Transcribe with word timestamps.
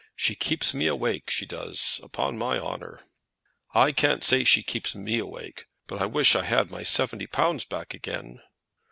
She 0.15 0.33
keeps 0.33 0.73
me 0.73 0.87
awake; 0.87 1.29
she 1.29 1.45
does, 1.45 2.01
upon 2.01 2.35
my 2.35 2.57
honour." 2.57 3.01
"I 3.75 3.91
can't 3.91 4.23
say 4.23 4.43
she 4.43 4.63
keeps 4.63 4.95
me 4.95 5.19
awake, 5.19 5.67
but 5.85 6.01
I 6.01 6.07
wish 6.07 6.33
I 6.35 6.43
had 6.43 6.71
my 6.71 6.81
seventy 6.81 7.27
pounds 7.27 7.65
back 7.65 7.93
again." 7.93 8.41